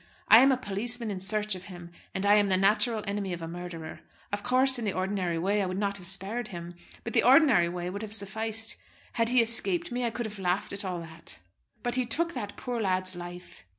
I 0.29 0.39
am 0.39 0.51
a 0.51 0.57
policeman 0.57 1.11
in 1.11 1.19
search 1.19 1.53
of 1.53 1.65
him, 1.65 1.91
and 2.15 2.25
am 2.25 2.47
the 2.47 2.57
natural 2.57 3.03
enemy 3.05 3.33
of 3.33 3.41
a 3.43 3.47
murderer. 3.47 3.99
Of 4.33 4.41
course 4.41 4.79
in 4.79 4.85
the 4.85 4.93
ordinary 4.93 5.37
way 5.37 5.61
I 5.61 5.67
would 5.67 5.77
not 5.77 5.97
have 5.99 6.07
spared 6.07 6.47
him; 6.47 6.73
but 7.03 7.13
the 7.13 7.21
ordinary 7.21 7.69
way 7.69 7.87
would 7.91 8.01
have 8.01 8.11
sufficed. 8.15 8.77
Had 9.13 9.29
he 9.29 9.43
escaped 9.43 9.91
me 9.91 10.03
I 10.03 10.09
could 10.09 10.25
have 10.25 10.39
laughed 10.39 10.73
at 10.73 10.83
all 10.83 11.01
that. 11.01 11.37
But 11.83 11.93
he 11.93 12.07
took 12.07 12.33
that 12.33 12.57
poor 12.57 12.81
lad's 12.81 13.15
life!" 13.15 13.67